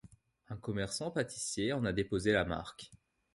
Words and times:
Un 0.49 0.57
commerçant 0.57 1.11
pâtissier 1.11 1.73
en 1.73 1.85
a 1.85 1.93
déposé 1.93 2.31
la 2.31 2.43
marque. 2.43 2.89